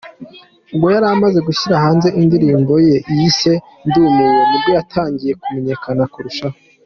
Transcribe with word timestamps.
Ubwo 0.73 0.87
yari 0.95 1.07
amaze 1.15 1.39
gushyira 1.47 1.83
hanze 1.83 2.07
indirimbo 2.21 2.73
yise 3.17 3.51
’Ndumiwe’ 3.87 4.41
nibwo 4.49 4.69
yatangiye 4.77 5.33
kumenyekana 5.41 6.03
kurushaho. 6.13 6.57